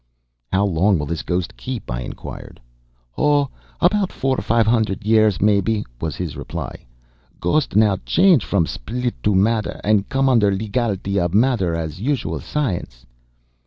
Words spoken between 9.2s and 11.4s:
to matter, and comes under legality of